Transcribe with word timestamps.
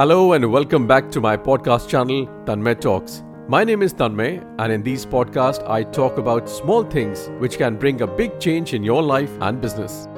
Hello 0.00 0.32
and 0.32 0.50
welcome 0.50 0.86
back 0.86 1.10
to 1.10 1.20
my 1.20 1.36
podcast 1.36 1.86
channel, 1.86 2.26
Tanmay 2.46 2.80
Talks. 2.80 3.22
My 3.48 3.64
name 3.64 3.82
is 3.82 3.92
Tanmay, 3.92 4.42
and 4.58 4.72
in 4.72 4.82
these 4.82 5.04
podcasts, 5.04 5.62
I 5.68 5.82
talk 5.82 6.16
about 6.16 6.48
small 6.48 6.84
things 6.84 7.28
which 7.38 7.58
can 7.58 7.76
bring 7.76 8.00
a 8.00 8.06
big 8.06 8.40
change 8.40 8.72
in 8.72 8.82
your 8.82 9.02
life 9.02 9.30
and 9.42 9.60
business. 9.60 10.08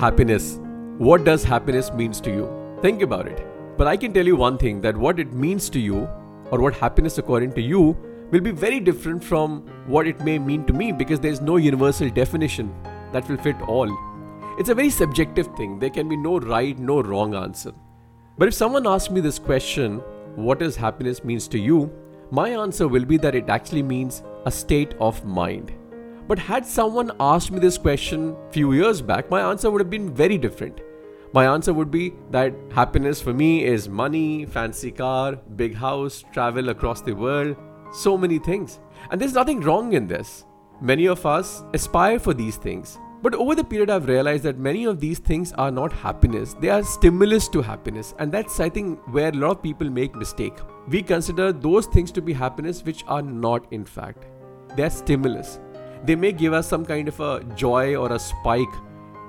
Happiness. 0.00 0.58
What 0.98 1.22
does 1.22 1.44
happiness 1.44 1.92
means 1.92 2.20
to 2.22 2.30
you? 2.30 2.48
Think 2.82 3.02
about 3.02 3.28
it. 3.28 3.46
But 3.76 3.86
I 3.86 3.96
can 3.96 4.12
tell 4.12 4.26
you 4.26 4.34
one 4.34 4.58
thing 4.58 4.80
that 4.80 4.96
what 4.96 5.20
it 5.20 5.32
means 5.32 5.70
to 5.70 5.78
you, 5.78 6.08
or 6.50 6.60
what 6.60 6.74
happiness 6.74 7.18
according 7.18 7.52
to 7.52 7.62
you, 7.62 7.96
will 8.32 8.40
be 8.40 8.50
very 8.50 8.80
different 8.80 9.22
from 9.22 9.60
what 9.86 10.08
it 10.08 10.20
may 10.22 10.40
mean 10.40 10.64
to 10.64 10.72
me 10.72 10.90
because 10.90 11.20
there 11.20 11.30
is 11.30 11.40
no 11.40 11.56
universal 11.56 12.10
definition 12.10 12.74
that 13.12 13.28
will 13.28 13.36
fit 13.36 13.62
all. 13.68 14.15
It's 14.58 14.70
a 14.70 14.74
very 14.74 14.88
subjective 14.88 15.48
thing. 15.54 15.78
There 15.78 15.90
can 15.90 16.08
be 16.08 16.16
no 16.16 16.38
right, 16.38 16.78
no 16.78 17.02
wrong 17.02 17.34
answer. 17.34 17.72
But 18.38 18.48
if 18.48 18.54
someone 18.54 18.86
asks 18.86 19.10
me 19.10 19.20
this 19.20 19.38
question, 19.38 19.98
what 20.34 20.60
does 20.60 20.76
happiness 20.76 21.22
means 21.22 21.46
to 21.48 21.58
you? 21.58 21.92
My 22.30 22.48
answer 22.48 22.88
will 22.88 23.04
be 23.04 23.18
that 23.18 23.34
it 23.34 23.50
actually 23.50 23.82
means 23.82 24.22
a 24.46 24.50
state 24.50 24.94
of 24.98 25.22
mind. 25.26 25.72
But 26.26 26.38
had 26.38 26.64
someone 26.64 27.12
asked 27.20 27.50
me 27.50 27.58
this 27.58 27.76
question 27.76 28.34
few 28.50 28.72
years 28.72 29.02
back, 29.02 29.30
my 29.30 29.42
answer 29.42 29.70
would 29.70 29.82
have 29.82 29.90
been 29.90 30.14
very 30.14 30.38
different. 30.38 30.80
My 31.34 31.46
answer 31.46 31.74
would 31.74 31.90
be 31.90 32.14
that 32.30 32.54
happiness 32.72 33.20
for 33.20 33.34
me 33.34 33.62
is 33.62 33.90
money, 33.90 34.46
fancy 34.46 34.90
car, 34.90 35.36
big 35.56 35.74
house, 35.74 36.24
travel 36.32 36.70
across 36.70 37.02
the 37.02 37.14
world, 37.14 37.56
so 37.92 38.16
many 38.16 38.38
things. 38.38 38.80
And 39.10 39.20
there's 39.20 39.34
nothing 39.34 39.60
wrong 39.60 39.92
in 39.92 40.06
this. 40.06 40.46
Many 40.80 41.06
of 41.08 41.26
us 41.26 41.62
aspire 41.74 42.18
for 42.18 42.32
these 42.32 42.56
things. 42.56 42.98
But 43.26 43.34
over 43.34 43.56
the 43.56 43.64
period, 43.64 43.90
I've 43.90 44.06
realized 44.06 44.44
that 44.44 44.56
many 44.56 44.84
of 44.84 45.00
these 45.00 45.18
things 45.18 45.52
are 45.54 45.72
not 45.72 45.92
happiness. 45.92 46.54
They 46.60 46.68
are 46.68 46.84
stimulus 46.84 47.48
to 47.48 47.60
happiness. 47.60 48.14
And 48.20 48.30
that's, 48.30 48.60
I 48.60 48.68
think, 48.68 49.00
where 49.12 49.30
a 49.30 49.32
lot 49.32 49.50
of 49.50 49.62
people 49.64 49.90
make 49.90 50.14
mistake. 50.14 50.54
We 50.86 51.02
consider 51.02 51.52
those 51.52 51.86
things 51.86 52.12
to 52.12 52.22
be 52.22 52.32
happiness, 52.32 52.84
which 52.84 53.02
are 53.08 53.22
not, 53.22 53.66
in 53.72 53.84
fact. 53.84 54.26
They 54.76 54.84
are 54.84 54.90
stimulus. 54.90 55.58
They 56.04 56.14
may 56.14 56.30
give 56.30 56.52
us 56.52 56.68
some 56.68 56.86
kind 56.86 57.08
of 57.08 57.18
a 57.18 57.42
joy 57.56 57.96
or 57.96 58.12
a 58.12 58.18
spike 58.20 58.76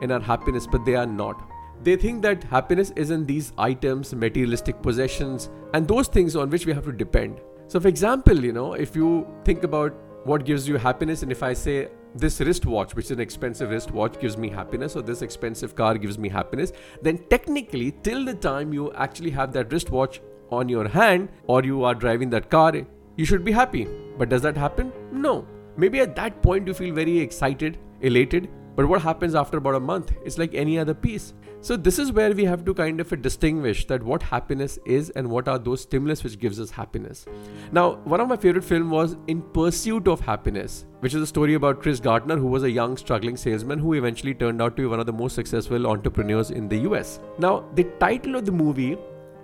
in 0.04 0.12
our 0.12 0.20
happiness, 0.20 0.68
but 0.68 0.86
they 0.86 0.94
are 0.94 1.08
not. 1.08 1.42
They 1.82 1.96
think 1.96 2.22
that 2.22 2.44
happiness 2.44 2.94
is 2.96 3.10
in 3.10 3.26
these 3.26 3.52
items, 3.58 4.14
materialistic 4.14 4.80
possessions, 4.84 5.50
and 5.74 5.88
those 5.88 6.08
things 6.08 6.36
on 6.36 6.52
which 6.52 6.68
we 6.68 6.74
have 6.74 6.86
to 6.86 6.92
depend. 6.92 7.42
So, 7.68 7.80
for 7.80 7.88
example, 7.88 8.46
you 8.46 8.54
know, 8.54 8.74
if 8.74 8.96
you 8.96 9.26
think 9.44 9.64
about 9.64 9.96
what 10.24 10.46
gives 10.46 10.68
you 10.68 10.78
happiness, 10.78 11.24
and 11.24 11.32
if 11.32 11.42
I 11.42 11.54
say 11.54 11.88
this 12.16 12.40
wristwatch, 12.42 12.96
which 12.96 13.06
is 13.06 13.12
an 13.12 13.20
expensive 13.20 13.70
wristwatch, 13.70 14.20
gives 14.20 14.38
me 14.38 14.50
happiness, 14.50 14.96
or 14.96 15.02
this 15.02 15.22
expensive 15.22 15.76
car 15.76 15.98
gives 15.98 16.18
me 16.18 16.30
happiness, 16.30 16.72
then 17.02 17.18
technically, 17.30 17.92
till 18.04 18.26
the 18.26 18.34
time 18.34 18.74
you 18.74 18.92
actually 18.94 19.32
have 19.32 19.54
that 19.54 19.72
wristwatch 19.72 20.22
on 20.50 20.70
your 20.70 20.88
hand 20.88 21.30
or 21.48 21.64
you 21.64 21.84
are 21.84 21.94
driving 21.94 22.30
that 22.30 22.50
car, 22.50 22.74
you 23.16 23.26
should 23.26 23.44
be 23.44 23.52
happy. 23.52 23.88
But 24.18 24.30
does 24.30 24.42
that 24.42 24.58
happen? 24.58 24.92
No. 25.12 25.46
Maybe 25.76 26.00
at 26.00 26.16
that 26.16 26.42
point 26.42 26.68
you 26.68 26.74
feel 26.74 26.96
very 26.96 27.20
excited, 27.20 27.78
elated, 28.02 28.50
but 28.78 28.88
what 28.88 29.02
happens 29.02 29.34
after 29.34 29.58
about 29.58 29.74
a 29.74 29.80
month? 29.80 30.12
It's 30.24 30.38
like 30.38 30.54
any 30.54 30.78
other 30.78 30.94
piece. 30.94 31.34
So 31.62 31.76
this 31.76 31.98
is 31.98 32.12
where 32.12 32.32
we 32.34 32.46
have 32.46 32.64
to 32.66 32.76
kind 32.76 33.02
of 33.02 33.22
distinguish 33.24 33.88
that 33.88 34.04
what 34.04 34.22
happiness 34.22 34.78
is 34.86 35.10
and 35.10 35.28
what 35.28 35.48
are 35.48 35.58
those 35.58 35.82
stimulus 35.82 36.24
which 36.24 36.38
gives 36.38 36.60
us 36.60 36.70
happiness. 36.70 37.26
Now, 37.72 37.96
one 38.04 38.22
of 38.22 38.28
my 38.28 38.38
favorite 38.38 38.64
film 38.64 38.92
was 38.92 39.18
In 39.26 39.42
Pursuit 39.42 40.08
of 40.08 40.20
Happiness, 40.20 40.86
which 41.00 41.16
is 41.16 41.24
a 41.24 41.26
story 41.26 41.56
about 41.56 41.82
Chris 41.82 42.00
Gardner, 42.00 42.38
who 42.38 42.46
was 42.46 42.62
a 42.62 42.70
young 42.70 42.96
struggling 42.98 43.36
salesman 43.36 43.80
who 43.80 43.94
eventually 43.94 44.36
turned 44.36 44.62
out 44.62 44.78
to 44.78 44.84
be 44.84 44.88
one 44.88 45.00
of 45.00 45.08
the 45.08 45.14
most 45.14 45.34
successful 45.34 45.88
entrepreneurs 45.88 46.52
in 46.52 46.70
the 46.70 46.78
US. 46.90 47.20
Now, 47.40 47.66
the 47.74 47.86
title 48.00 48.36
of 48.36 48.46
the 48.46 48.52
movie 48.52 48.96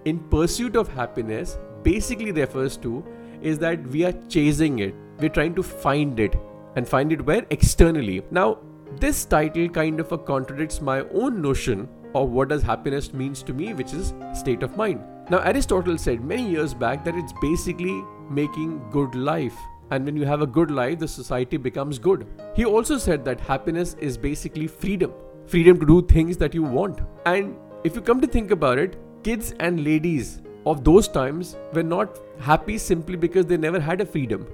In 0.06 0.20
Pursuit 0.30 0.76
of 0.76 0.88
Happiness 0.88 1.58
basically 1.82 2.32
refers 2.32 2.78
to 2.78 3.04
is 3.42 3.58
that 3.58 3.82
we 3.88 4.06
are 4.06 4.14
chasing 4.30 4.78
it. 4.78 4.94
We're 5.18 5.30
trying 5.30 5.56
to 5.56 5.64
find 5.64 6.20
it 6.20 6.36
and 6.76 6.88
find 6.88 7.12
it 7.12 7.26
where 7.26 7.48
externally. 7.50 8.22
Now, 8.30 8.60
this 9.00 9.26
title 9.26 9.68
kind 9.70 10.00
of 10.00 10.26
contradicts 10.26 10.82
my 10.82 11.02
own 11.12 11.42
notion 11.42 11.90
of 12.16 12.30
what 12.30 12.50
does 12.50 12.62
happiness 12.62 13.14
means 13.14 13.42
to 13.44 13.54
me 13.54 13.74
which 13.74 13.94
is 13.94 14.14
state 14.34 14.64
of 14.64 14.78
mind. 14.78 15.02
Now 15.30 15.40
aristotle 15.40 15.98
said 15.98 16.24
many 16.24 16.50
years 16.50 16.74
back 16.74 17.04
that 17.06 17.16
it's 17.16 17.34
basically 17.42 18.04
making 18.30 18.82
good 18.92 19.16
life. 19.16 19.56
And 19.92 20.06
when 20.06 20.16
you 20.16 20.26
have 20.26 20.42
a 20.42 20.48
good 20.48 20.72
life 20.72 21.00
the 21.00 21.08
society 21.08 21.58
becomes 21.58 22.00
good. 22.00 22.28
He 22.56 22.66
also 22.66 22.98
said 22.98 23.26
that 23.26 23.40
happiness 23.40 23.96
is 24.00 24.18
basically 24.18 24.68
freedom. 24.68 25.12
Freedom 25.48 25.80
to 25.80 25.86
do 25.86 26.02
things 26.02 26.38
that 26.38 26.54
you 26.54 26.64
want. 26.64 27.02
And 27.26 27.58
if 27.84 27.96
you 27.96 28.02
come 28.02 28.22
to 28.22 28.28
think 28.28 28.52
about 28.52 28.78
it 28.78 28.98
kids 29.24 29.54
and 29.60 29.84
ladies 29.84 30.42
of 30.66 30.84
those 30.84 31.08
times 31.08 31.56
were 31.74 31.84
not 31.84 32.20
happy 32.40 32.78
simply 32.78 33.16
because 33.16 33.46
they 33.46 33.58
never 33.58 33.80
had 33.80 34.02
a 34.02 34.06
freedom 34.06 34.48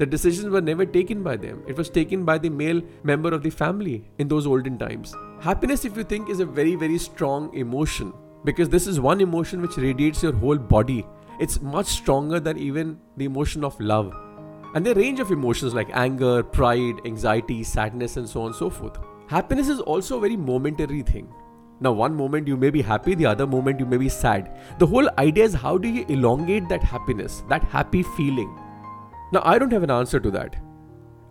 the 0.00 0.06
decisions 0.06 0.48
were 0.48 0.62
never 0.62 0.86
taken 0.86 1.22
by 1.22 1.36
them, 1.36 1.62
it 1.68 1.76
was 1.76 1.90
taken 1.90 2.24
by 2.24 2.38
the 2.38 2.48
male 2.48 2.80
member 3.02 3.34
of 3.34 3.42
the 3.42 3.50
family 3.50 4.02
in 4.16 4.28
those 4.28 4.46
olden 4.46 4.78
times. 4.78 5.14
Happiness, 5.40 5.84
if 5.84 5.94
you 5.94 6.04
think, 6.04 6.30
is 6.30 6.40
a 6.40 6.46
very, 6.46 6.74
very 6.74 6.96
strong 6.96 7.54
emotion 7.54 8.14
because 8.46 8.70
this 8.70 8.86
is 8.86 8.98
one 8.98 9.20
emotion 9.20 9.60
which 9.60 9.76
radiates 9.76 10.22
your 10.22 10.32
whole 10.32 10.56
body. 10.56 11.06
It's 11.38 11.60
much 11.60 11.84
stronger 11.84 12.40
than 12.40 12.56
even 12.56 12.98
the 13.18 13.26
emotion 13.26 13.62
of 13.62 13.78
love. 13.78 14.16
And 14.74 14.86
the 14.86 14.94
range 14.94 15.20
of 15.20 15.32
emotions 15.32 15.74
like 15.74 15.90
anger, 15.92 16.42
pride, 16.44 17.02
anxiety, 17.04 17.62
sadness, 17.62 18.16
and 18.16 18.26
so 18.26 18.40
on 18.40 18.46
and 18.46 18.56
so 18.56 18.70
forth. 18.70 18.96
Happiness 19.26 19.68
is 19.68 19.80
also 19.80 20.16
a 20.16 20.20
very 20.20 20.36
momentary 20.36 21.02
thing. 21.02 21.30
Now, 21.80 21.92
one 21.92 22.14
moment 22.14 22.48
you 22.48 22.56
may 22.56 22.70
be 22.70 22.80
happy, 22.80 23.14
the 23.14 23.26
other 23.26 23.46
moment 23.46 23.78
you 23.78 23.84
may 23.84 23.98
be 23.98 24.08
sad. 24.08 24.58
The 24.78 24.86
whole 24.86 25.10
idea 25.18 25.44
is 25.44 25.52
how 25.52 25.76
do 25.76 25.88
you 25.88 26.06
elongate 26.08 26.70
that 26.70 26.82
happiness, 26.82 27.42
that 27.50 27.64
happy 27.64 28.02
feeling? 28.02 28.50
Now, 29.32 29.42
I 29.44 29.58
don't 29.58 29.72
have 29.72 29.82
an 29.82 29.90
answer 29.90 30.18
to 30.18 30.30
that. 30.32 30.56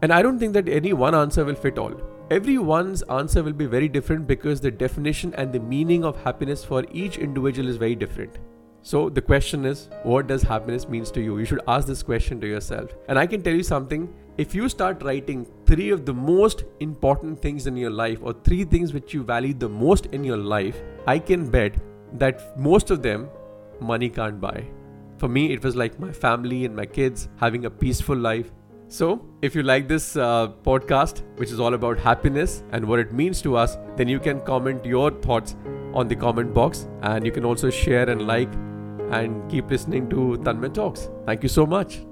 And 0.02 0.14
I 0.14 0.22
don't 0.22 0.40
think 0.40 0.54
that 0.54 0.70
any 0.70 0.94
one 0.94 1.14
answer 1.14 1.44
will 1.44 1.56
fit 1.56 1.78
all. 1.78 1.94
Everyone's 2.32 3.02
answer 3.04 3.44
will 3.44 3.54
be 3.54 3.66
very 3.66 3.88
different 3.90 4.28
because 4.28 4.62
the 4.62 4.72
definition 4.72 5.34
and 5.34 5.52
the 5.52 5.60
meaning 5.60 6.06
of 6.06 6.22
happiness 6.24 6.64
for 6.64 6.86
each 6.92 7.18
individual 7.18 7.68
is 7.68 7.76
very 7.76 7.96
different. 7.96 8.38
So 8.82 9.10
the 9.10 9.22
question 9.22 9.66
is, 9.66 9.90
what 10.04 10.28
does 10.28 10.42
happiness 10.42 10.88
means 10.88 11.12
to 11.12 11.22
you? 11.22 11.38
You 11.38 11.46
should 11.46 11.62
ask 11.68 11.86
this 11.88 12.02
question 12.02 12.40
to 12.40 12.48
yourself. 12.48 12.92
And 13.10 13.20
I 13.20 13.28
can 13.28 13.42
tell 13.42 13.54
you 13.54 13.64
something, 13.64 14.14
if 14.38 14.56
you 14.56 14.70
start 14.70 15.04
writing 15.04 15.46
three 15.66 15.90
of 15.90 16.06
the 16.06 16.14
most 16.14 16.64
important 16.80 17.42
things 17.42 17.68
in 17.68 17.76
your 17.76 17.90
life 17.90 18.20
or 18.22 18.31
three 18.31 18.64
things 18.64 18.94
which 18.94 19.14
you 19.14 19.24
value 19.24 19.54
the 19.54 19.68
most 19.68 20.06
in 20.08 20.24
your 20.24 20.38
life, 20.38 20.81
I 21.06 21.20
can 21.20 21.50
bet 21.50 21.76
that 22.14 22.58
most 22.58 22.90
of 22.90 23.02
them 23.02 23.30
money 23.81 24.10
can't 24.10 24.40
buy. 24.40 24.64
For 25.19 25.28
me, 25.28 25.52
it 25.52 25.63
was 25.63 25.75
like 25.75 26.00
my 26.00 26.12
family 26.13 26.63
and 26.63 26.74
my 26.74 26.85
kids 26.85 27.28
having 27.35 27.66
a 27.66 27.69
peaceful 27.69 28.16
life. 28.16 28.52
So, 28.88 29.24
if 29.41 29.53
you 29.53 29.63
like 29.63 29.88
this 29.88 30.16
uh, 30.16 30.47
podcast, 30.63 31.22
which 31.38 31.52
is 31.52 31.59
all 31.59 31.74
about 31.74 32.00
happiness 32.00 32.63
and 32.72 32.88
what 32.88 33.00
it 33.00 33.12
means 33.13 33.41
to 33.44 33.56
us, 33.56 33.78
then 33.97 34.07
you 34.07 34.19
can 34.19 34.40
comment 34.41 34.85
your 34.85 35.12
thoughts 35.12 35.56
on 35.94 36.07
the 36.07 36.16
comment 36.16 36.53
box 36.53 36.88
and 37.02 37.25
you 37.25 37.31
can 37.31 37.46
also 37.46 37.69
share 37.69 38.09
and 38.09 38.25
like 38.25 38.52
and 39.12 39.50
keep 39.52 39.69
listening 39.69 40.09
to 40.09 40.40
Tanmay 40.44 40.74
Talks. 40.74 41.09
Thank 41.25 41.44
you 41.44 41.50
so 41.50 41.66
much. 41.66 42.09